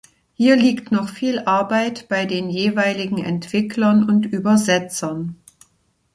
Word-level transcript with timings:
Hier 0.33 0.55
liegt 0.55 0.91
noch 0.91 1.09
viel 1.09 1.37
Arbeit 1.41 2.09
bei 2.09 2.25
den 2.25 2.49
jeweiligen 2.49 3.19
Entwicklern 3.23 4.09
und 4.09 4.25
Übersetzern. 4.25 5.35